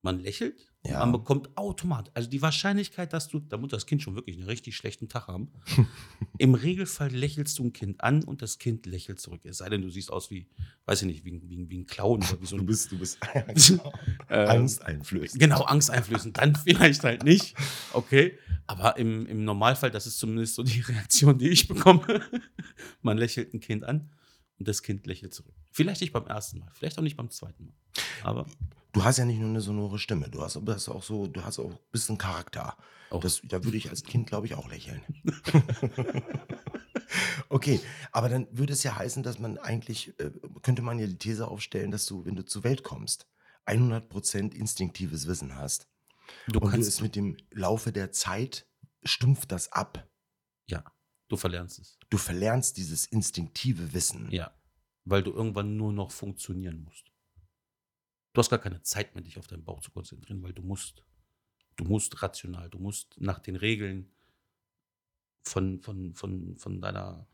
Man 0.00 0.20
lächelt, 0.20 0.70
Ja. 0.86 1.00
man 1.00 1.10
bekommt 1.10 1.56
automatisch, 1.56 2.12
also 2.14 2.30
die 2.30 2.40
Wahrscheinlichkeit, 2.40 3.12
dass 3.12 3.26
du, 3.28 3.40
da 3.40 3.56
muss 3.56 3.70
das 3.70 3.84
Kind 3.84 4.00
schon 4.00 4.14
wirklich 4.14 4.36
einen 4.36 4.46
richtig 4.46 4.76
schlechten 4.76 5.08
Tag 5.08 5.26
haben, 5.26 5.50
im 6.38 6.54
Regelfall 6.54 7.10
lächelst 7.10 7.58
du 7.58 7.64
ein 7.64 7.72
Kind 7.72 8.00
an 8.00 8.22
und 8.22 8.40
das 8.40 8.58
Kind 8.58 8.86
lächelt 8.86 9.18
zurück. 9.20 9.40
Es 9.44 9.58
sei 9.58 9.68
denn, 9.70 9.82
du 9.82 9.90
siehst 9.90 10.12
aus 10.12 10.30
wie, 10.30 10.46
weiß 10.86 11.02
ich 11.02 11.08
nicht, 11.08 11.24
wie, 11.24 11.32
ein- 11.32 11.42
wie, 11.50 11.68
wie 11.68 11.78
ein 11.78 11.86
Clown 11.86 12.18
oder 12.22 12.40
wie 12.40 12.46
so 12.46 12.56
Du 12.56 12.62
ein 12.62 12.66
bist, 12.66 12.92
du 12.92 12.98
bist 12.98 13.18
genau. 13.68 13.92
Ähm, 14.30 14.48
angsteinflößend. 14.48 15.40
Genau, 15.42 15.62
Angst 15.62 15.90
einflößen. 15.90 16.32
Dann 16.32 16.54
vielleicht 16.54 17.02
halt 17.02 17.24
nicht. 17.24 17.56
Okay. 17.92 18.38
Aber 18.68 18.96
im, 18.98 19.26
im 19.26 19.44
Normalfall, 19.44 19.90
das 19.90 20.06
ist 20.06 20.18
zumindest 20.18 20.54
so 20.54 20.62
die 20.62 20.80
Reaktion, 20.80 21.38
die 21.38 21.48
ich 21.48 21.66
bekomme. 21.66 22.20
Man 23.02 23.18
lächelt 23.18 23.52
ein 23.52 23.58
Kind 23.60 23.82
an 23.82 24.10
und 24.60 24.68
das 24.68 24.82
Kind 24.82 25.06
lächelt 25.08 25.34
zurück. 25.34 25.54
Vielleicht 25.72 26.00
nicht 26.02 26.12
beim 26.12 26.26
ersten 26.26 26.60
Mal, 26.60 26.68
vielleicht 26.72 26.98
auch 26.98 27.02
nicht 27.02 27.16
beim 27.16 27.30
zweiten 27.30 27.66
Mal. 27.66 27.74
Aber 28.22 28.46
Du 28.98 29.04
hast 29.04 29.18
ja 29.18 29.24
nicht 29.24 29.38
nur 29.38 29.50
eine 29.50 29.60
sonore 29.60 29.96
Stimme, 30.00 30.28
du 30.28 30.42
hast, 30.42 30.56
du 30.56 30.72
hast 30.72 30.88
auch 30.88 31.04
so, 31.04 31.28
du 31.28 31.44
hast 31.44 31.60
auch 31.60 31.70
ein 31.70 31.78
bisschen 31.92 32.18
Charakter. 32.18 32.76
auch 33.10 33.20
Das, 33.20 33.40
da 33.44 33.62
würde 33.62 33.76
ich 33.76 33.90
als 33.90 34.02
Kind, 34.02 34.26
glaube 34.26 34.48
ich, 34.48 34.56
auch 34.56 34.68
lächeln. 34.68 35.00
okay, 37.48 37.78
aber 38.10 38.28
dann 38.28 38.48
würde 38.50 38.72
es 38.72 38.82
ja 38.82 38.96
heißen, 38.96 39.22
dass 39.22 39.38
man 39.38 39.56
eigentlich, 39.56 40.18
äh, 40.18 40.32
könnte 40.62 40.82
man 40.82 40.98
ja 40.98 41.06
die 41.06 41.16
These 41.16 41.46
aufstellen, 41.46 41.92
dass 41.92 42.06
du, 42.06 42.24
wenn 42.24 42.34
du 42.34 42.44
zur 42.44 42.64
Welt 42.64 42.82
kommst, 42.82 43.28
100% 43.66 44.52
instinktives 44.52 45.28
Wissen 45.28 45.54
hast. 45.54 45.86
du 46.48 46.58
und 46.58 46.64
du 46.64 46.68
kannst, 46.68 46.88
es 46.88 47.00
mit 47.00 47.14
dem 47.14 47.36
Laufe 47.52 47.92
der 47.92 48.10
Zeit 48.10 48.66
stumpft 49.04 49.52
das 49.52 49.70
ab. 49.70 50.08
ja, 50.66 50.82
du 51.28 51.36
verlernst 51.36 51.78
es. 51.78 52.00
Du 52.10 52.18
verlernst 52.18 52.76
dieses 52.76 53.06
instinktive 53.06 53.92
Wissen. 53.92 54.28
Ja. 54.32 54.50
Weil 55.04 55.22
du 55.22 55.30
irgendwann 55.30 55.76
nur 55.76 55.92
noch 55.92 56.10
funktionieren 56.10 56.82
musst. 56.82 57.12
Du 58.38 58.40
hast 58.40 58.50
gar 58.50 58.60
keine 58.60 58.80
Zeit 58.82 59.16
mehr, 59.16 59.24
dich 59.24 59.36
auf 59.36 59.48
deinen 59.48 59.64
Bauch 59.64 59.80
zu 59.80 59.90
konzentrieren, 59.90 60.44
weil 60.44 60.52
du 60.52 60.62
musst. 60.62 61.02
Du 61.74 61.82
musst 61.82 62.22
rational, 62.22 62.70
du 62.70 62.78
musst 62.78 63.20
nach 63.20 63.40
den 63.40 63.56
Regeln 63.56 64.12
von, 65.42 65.80
von, 65.80 66.14
von, 66.14 66.56
von, 66.56 66.80
deiner, 66.80 67.26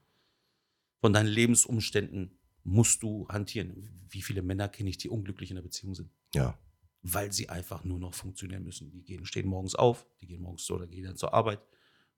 von 1.03 1.13
deinen 1.13 1.27
Lebensumständen 1.27 2.39
musst 2.63 3.03
du 3.03 3.29
hantieren. 3.29 4.07
Wie 4.09 4.23
viele 4.23 4.41
Männer 4.41 4.71
kenne 4.71 4.89
ich, 4.89 4.97
die 4.97 5.11
unglücklich 5.11 5.51
in 5.51 5.57
der 5.57 5.63
Beziehung 5.63 5.95
sind? 5.95 6.11
Ja. 6.35 6.59
Weil 7.03 7.35
sie 7.35 7.51
einfach 7.51 7.85
nur 7.85 7.99
noch 7.99 8.15
funktionieren 8.15 8.65
müssen. 8.65 8.91
Die 8.91 9.05
gehen, 9.05 9.27
stehen 9.27 9.47
morgens 9.47 9.75
auf, 9.75 10.07
die 10.23 10.27
gehen 10.27 10.41
morgens 10.41 10.65
so 10.65 10.77
oder 10.77 10.87
gehen 10.87 11.05
dann 11.05 11.19
zur 11.19 11.35
Arbeit, 11.35 11.61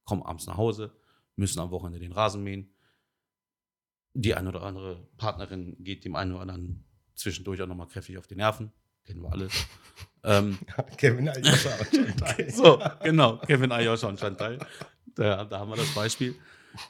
kommen 0.05 0.23
abends 0.23 0.47
nach 0.47 0.59
Hause, 0.59 0.97
müssen 1.35 1.59
am 1.59 1.73
Wochenende 1.73 1.99
den 1.99 2.13
Rasen 2.13 2.45
mähen. 2.45 2.73
Die 4.15 4.37
eine 4.37 4.49
oder 4.51 4.63
andere 4.63 5.09
Partnerin 5.17 5.75
geht 5.83 6.05
dem 6.05 6.15
einen 6.15 6.31
oder 6.31 6.43
anderen 6.43 6.87
zwischendurch 7.17 7.61
auch 7.63 7.67
nochmal 7.67 7.89
kräftig 7.89 8.17
auf 8.19 8.27
die 8.27 8.37
Nerven. 8.37 8.73
Kennen 9.05 9.23
wir 9.23 9.33
alle. 9.33 9.49
ähm, 10.25 10.59
Kevin 10.97 11.29
Aljoscha 11.29 11.71
und 11.77 11.91
Chantal. 11.95 12.51
so, 12.51 12.83
genau. 13.03 13.39
Kevin 13.39 13.73
Ayosha 13.73 14.09
und 14.09 14.21
Chantal. 14.21 14.59
Da, 15.15 15.45
da 15.45 15.59
haben 15.59 15.71
wir 15.71 15.77
das 15.77 15.93
Beispiel. 15.95 16.35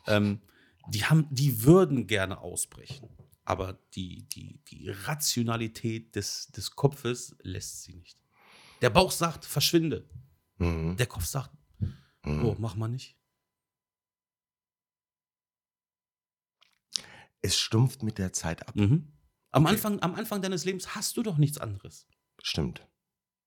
Ähm, 0.07 0.41
die, 0.89 1.05
haben, 1.05 1.27
die 1.31 1.63
würden 1.65 2.07
gerne 2.07 2.39
ausbrechen. 2.41 3.09
Aber 3.45 3.79
die, 3.95 4.25
die, 4.29 4.61
die 4.69 4.89
Rationalität 4.91 6.17
des, 6.17 6.49
des 6.49 6.73
Kopfes 6.73 7.37
lässt 7.43 7.83
sie 7.85 7.95
nicht. 7.95 8.19
Der 8.83 8.91
Bauch 8.91 9.13
sagt, 9.13 9.45
verschwinde. 9.45 10.09
Mhm. 10.59 10.97
Der 10.97 11.07
Kopf 11.07 11.25
sagt, 11.25 11.51
Mhm. 12.25 12.45
oh, 12.45 12.57
mach 12.59 12.75
mal 12.75 12.89
nicht. 12.89 13.17
Es 17.41 17.57
stumpft 17.59 18.03
mit 18.03 18.19
der 18.19 18.33
Zeit 18.33 18.67
ab. 18.69 18.75
Mhm. 18.75 19.13
Am, 19.57 19.65
Okay. 19.65 19.73
Anfang, 19.75 20.03
am 20.03 20.15
Anfang 20.15 20.43
deines 20.43 20.65
Lebens 20.65 20.95
hast 20.95 21.17
du 21.17 21.23
doch 21.23 21.39
nichts 21.39 21.59
anderes. 21.59 22.07
Stimmt. 22.43 22.87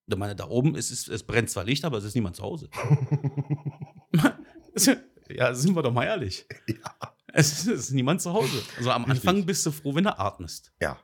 Ich 0.08 0.18
meine, 0.18 0.36
da 0.36 0.48
oben 0.50 0.76
ist 0.76 0.90
es, 0.92 1.08
es 1.08 1.24
brennt 1.24 1.50
zwar 1.52 1.64
Licht, 1.64 1.86
aber 1.86 1.98
es 2.00 2.04
ist 2.04 2.16
niemand 2.16 2.36
zu 2.36 2.42
Hause. 2.44 2.70
ja, 5.30 5.54
sind 5.54 5.76
wir 5.76 5.84
doch 5.84 5.94
mal 5.94 6.06
ehrlich. 6.06 6.46
ja. 6.68 6.96
Es 7.32 7.52
ist, 7.52 7.68
es 7.68 7.80
ist 7.86 7.92
niemand 7.92 8.22
zu 8.22 8.34
Hause. 8.34 8.60
Also 8.78 8.90
am 8.90 9.04
Richtig. 9.04 9.28
Anfang 9.30 9.46
bist 9.46 9.64
du 9.66 9.72
froh, 9.72 9.94
wenn 9.94 10.04
du 10.06 10.18
atmest. 10.18 10.74
Ja. 10.82 10.98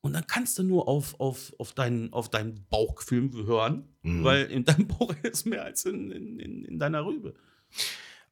Und 0.00 0.14
dann 0.14 0.26
kannst 0.26 0.58
du 0.58 0.64
nur 0.64 0.88
auf, 0.88 1.18
auf, 1.20 1.52
auf, 1.58 1.72
dein, 1.72 2.12
auf 2.12 2.28
dein 2.28 2.66
Bauchgefühl 2.68 3.30
hören, 3.46 3.88
Mhm. 4.02 4.24
weil 4.24 4.46
in 4.46 4.64
deinem 4.64 4.88
Bauch 4.88 5.14
ist 5.22 5.46
mehr 5.46 5.62
als 5.64 5.84
in, 5.84 6.10
in, 6.10 6.40
in, 6.40 6.64
in 6.64 6.78
deiner 6.80 7.04
Rübe. 7.06 7.34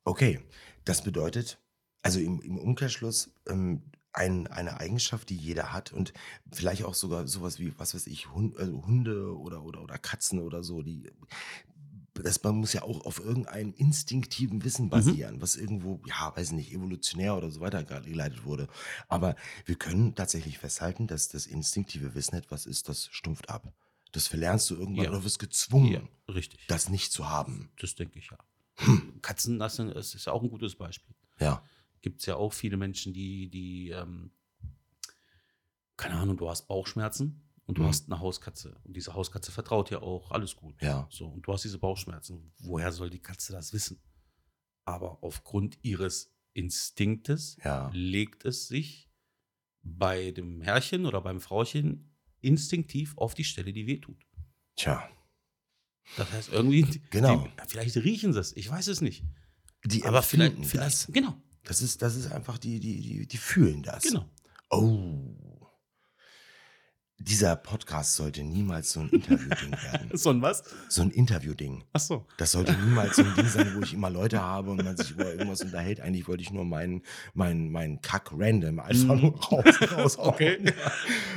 Okay, 0.02 0.40
das 0.84 1.04
bedeutet, 1.04 1.60
also 2.02 2.18
im, 2.18 2.40
im 2.42 2.58
Umkehrschluss, 2.58 3.32
ähm, 3.48 3.84
ein, 4.12 4.46
eine 4.48 4.78
Eigenschaft, 4.80 5.28
die 5.30 5.36
jeder 5.36 5.72
hat 5.72 5.92
und 5.92 6.12
vielleicht 6.52 6.84
auch 6.84 6.94
sogar 6.94 7.28
sowas 7.28 7.58
wie, 7.60 7.72
was 7.78 7.94
weiß 7.94 8.06
ich, 8.08 8.30
Hund, 8.32 8.56
also 8.56 8.84
Hunde 8.86 9.36
oder, 9.38 9.62
oder, 9.62 9.82
oder 9.82 9.98
Katzen 9.98 10.40
oder 10.40 10.62
so, 10.64 10.82
die, 10.82 11.10
das 12.14 12.42
man 12.42 12.56
muss 12.56 12.72
ja 12.72 12.82
auch 12.82 13.06
auf 13.06 13.20
irgendeinem 13.20 13.72
instinktiven 13.74 14.64
Wissen 14.64 14.86
Mhm. 14.86 14.90
basieren, 14.90 15.40
was 15.40 15.56
irgendwo, 15.56 16.00
ja, 16.06 16.32
weiß 16.36 16.52
nicht, 16.52 16.72
evolutionär 16.72 17.36
oder 17.36 17.50
so 17.50 17.60
weiter 17.60 17.84
geleitet 17.84 18.44
wurde. 18.44 18.68
Aber 19.08 19.36
wir 19.64 19.76
können 19.76 20.14
tatsächlich 20.14 20.58
festhalten, 20.58 21.06
dass 21.06 21.28
das 21.28 21.46
instinktive 21.46 22.14
Wissen 22.14 22.34
etwas 22.34 22.66
ist, 22.66 22.88
das 22.88 23.06
stumpft 23.12 23.48
ab. 23.48 23.72
Das 24.12 24.26
verlernst 24.26 24.68
du 24.70 24.74
irgendwann 24.74 25.04
Ja. 25.04 25.10
oder 25.10 25.22
wirst 25.24 25.38
gezwungen, 25.38 25.92
Ja, 26.26 26.34
richtig. 26.34 26.66
das 26.66 26.88
nicht 26.88 27.12
zu 27.12 27.28
haben. 27.28 27.70
Das 27.78 27.94
denke 27.94 28.18
ich 28.18 28.28
ja. 28.30 28.38
Katzen, 29.22 29.60
sind- 29.68 29.94
das 29.94 30.14
ist 30.14 30.28
auch 30.28 30.42
ein 30.42 30.50
gutes 30.50 30.74
Beispiel. 30.74 31.14
Ja. 31.38 31.62
Gibt 32.02 32.20
es 32.20 32.26
ja 32.26 32.36
auch 32.36 32.52
viele 32.52 32.76
Menschen, 32.76 33.12
die, 33.12 33.48
die 33.50 33.90
ähm, 33.90 34.30
keine 35.96 36.14
Ahnung, 36.16 36.36
du 36.36 36.48
hast 36.48 36.66
Bauchschmerzen 36.66 37.42
und 37.66 37.76
du 37.78 37.82
Mhm. 37.82 37.86
hast 37.88 38.10
eine 38.10 38.20
Hauskatze. 38.20 38.80
Und 38.84 38.96
diese 38.96 39.14
Hauskatze 39.14 39.52
vertraut 39.52 39.90
dir 39.90 40.02
auch, 40.02 40.30
alles 40.30 40.56
gut. 40.56 40.80
Ja. 40.82 41.06
So, 41.10 41.26
und 41.26 41.42
du 41.46 41.52
hast 41.52 41.62
diese 41.64 41.78
Bauchschmerzen. 41.78 42.52
Woher 42.60 42.90
soll 42.92 43.10
die 43.10 43.18
Katze 43.20 43.52
das 43.52 43.72
wissen? 43.72 44.00
Aber 44.84 45.22
aufgrund 45.22 45.78
ihres 45.82 46.34
Instinktes 46.54 47.56
Ja. 47.62 47.90
legt 47.92 48.44
es 48.44 48.66
sich 48.66 49.10
bei 49.82 50.30
dem 50.30 50.62
Herrchen 50.62 51.06
oder 51.06 51.20
beim 51.20 51.40
Frauchen 51.40 52.16
instinktiv 52.40 53.16
auf 53.18 53.34
die 53.34 53.44
Stelle, 53.44 53.72
die 53.72 53.86
wehtut. 53.86 54.26
Tja. 54.76 55.08
Das 56.16 56.32
heißt, 56.32 56.52
irgendwie, 56.52 56.82
Genau. 57.10 57.44
die, 57.44 57.50
vielleicht 57.68 57.96
riechen 57.98 58.32
sie 58.32 58.40
es, 58.40 58.56
ich 58.56 58.68
weiß 58.70 58.88
es 58.88 59.00
nicht. 59.00 59.22
Die 59.84 60.04
Aber 60.04 60.22
vielleicht, 60.22 60.56
vielleicht, 60.66 61.08
das. 61.08 61.12
genau, 61.12 61.40
Das 61.64 61.82
ist, 61.82 62.02
das 62.02 62.16
ist 62.16 62.32
einfach, 62.32 62.58
die, 62.58 62.80
die, 62.80 63.00
die, 63.00 63.26
die 63.26 63.36
fühlen 63.36 63.82
das. 63.82 64.02
genau. 64.04 64.24
Oh. 64.70 65.36
Dieser 67.22 67.54
Podcast 67.54 68.14
sollte 68.14 68.42
niemals 68.42 68.92
so 68.92 69.00
ein 69.00 69.10
Interview-Ding 69.10 69.72
werden. 69.72 70.10
So 70.14 70.30
ein 70.30 70.40
was? 70.40 70.62
So 70.88 71.02
ein 71.02 71.10
Interview-Ding. 71.10 71.84
Ach 71.92 72.00
so. 72.00 72.26
Das 72.38 72.52
sollte 72.52 72.72
niemals 72.72 73.16
so 73.16 73.22
ein 73.24 73.34
Ding 73.34 73.46
sein, 73.46 73.74
wo 73.76 73.82
ich 73.82 73.92
immer 73.92 74.08
Leute 74.08 74.40
habe 74.40 74.70
und 74.70 74.82
man 74.82 74.96
sich 74.96 75.10
über 75.10 75.26
irgendwas 75.30 75.60
unterhält. 75.60 76.00
Eigentlich 76.00 76.26
wollte 76.28 76.42
ich 76.42 76.50
nur 76.50 76.64
meinen 76.64 77.02
meinen 77.34 77.70
meinen 77.70 78.00
Kack 78.00 78.30
random 78.32 78.80
einfach 78.80 79.16
Mhm. 79.16 79.20
nur 79.20 79.38
raus, 79.44 79.64
raushauen. 79.92 80.28
Okay. 80.30 80.72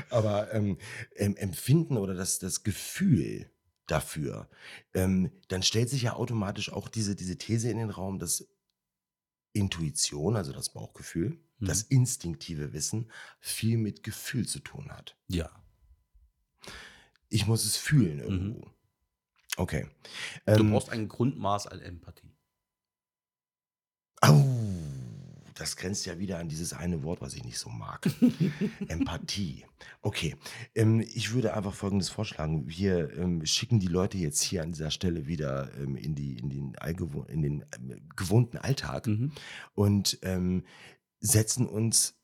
Aber 0.10 0.54
ähm, 0.54 0.78
ähm, 1.18 1.36
Empfinden 1.36 1.98
oder 1.98 2.14
das, 2.14 2.40
das 2.40 2.64
Gefühl 2.64 3.50
dafür, 3.88 4.48
ähm, 4.94 5.32
dann 5.50 5.64
stellt 5.64 5.90
sich 5.90 6.04
ja 6.04 6.14
automatisch 6.14 6.72
auch 6.72 6.88
diese, 6.88 7.14
diese 7.18 7.38
These 7.38 7.70
in 7.70 7.78
den 7.78 7.90
Raum, 7.90 8.20
dass 8.20 8.48
Intuition, 9.54 10.36
also 10.36 10.52
das 10.52 10.70
Bauchgefühl, 10.74 11.40
Mhm. 11.60 11.66
das 11.68 11.84
instinktive 11.84 12.74
Wissen 12.74 13.10
viel 13.40 13.78
mit 13.78 14.04
Gefühl 14.04 14.48
zu 14.48 14.60
tun 14.60 14.92
hat. 14.92 15.16
Ja. 15.28 15.50
Ich 17.30 17.48
muss 17.48 17.64
es 17.66 17.78
fühlen 17.78 18.20
irgendwo. 18.20 18.70
Okay. 19.58 19.88
Du 20.46 20.54
Ähm, 20.54 20.72
brauchst 20.72 20.90
ein 20.90 21.08
Grundmaß 21.08 21.68
an 21.68 21.80
Empathie. 21.80 22.36
Au, 24.22 24.34
das 25.56 25.76
grenzt 25.76 26.06
ja 26.06 26.20
wieder 26.20 26.40
an 26.40 26.50
dieses 26.50 26.74
eine 26.74 27.04
Wort, 27.04 27.22
was 27.22 27.34
ich 27.36 27.44
nicht 27.44 27.60
so 27.60 27.70
mag. 27.70 28.10
Empathie. 28.88 29.66
Okay, 30.02 30.36
ähm, 30.76 31.00
ich 31.02 31.34
würde 31.34 31.54
einfach 31.54 31.74
Folgendes 31.74 32.10
vorschlagen. 32.10 32.68
Wir 32.68 33.16
ähm, 33.18 33.46
schicken 33.46 33.80
die 33.80 33.88
Leute 33.88 34.18
jetzt 34.18 34.42
hier 34.42 34.64
an 34.64 34.72
dieser 34.72 34.92
Stelle 34.92 35.28
wieder 35.28 35.74
ähm, 35.78 35.96
in, 35.96 36.16
die, 36.16 36.38
in 36.38 36.50
den, 36.50 36.76
allgewo 36.78 37.24
in 37.24 37.42
den 37.42 37.66
ähm, 37.76 38.08
gewohnten 38.16 38.58
Alltag 38.58 39.08
Mhm. 39.08 39.32
und 39.74 40.20
ähm, 40.22 40.64
setzen 41.20 41.68
uns 41.68 42.16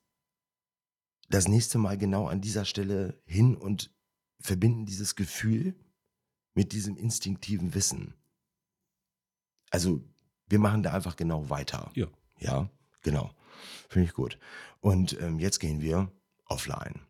das 1.30 1.48
nächste 1.48 1.78
Mal 1.78 1.98
genau 1.98 2.28
an 2.28 2.42
dieser 2.42 2.66
Stelle 2.66 3.22
hin 3.26 3.56
und 3.56 3.94
verbinden 4.40 4.86
dieses 4.86 5.16
Gefühl 5.16 5.76
mit 6.54 6.72
diesem 6.72 6.98
instinktiven 6.98 7.74
Wissen. 7.74 8.14
Also 9.70 10.04
wir 10.48 10.60
machen 10.60 10.84
da 10.84 10.94
einfach 10.94 11.16
genau 11.16 11.50
weiter. 11.50 11.92
Ja. 11.96 12.08
Ja, 12.40 12.70
genau. 13.02 13.32
Finde 13.90 14.08
ich 14.08 14.14
gut. 14.14 14.38
Und 14.82 15.20
ähm, 15.22 15.40
jetzt 15.40 15.60
gehen 15.60 15.82
wir 15.82 16.12
offline. 16.46 17.02